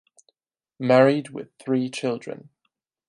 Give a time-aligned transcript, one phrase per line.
[0.79, 2.49] Married with three children.